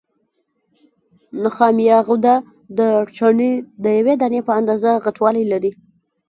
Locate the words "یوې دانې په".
3.99-4.51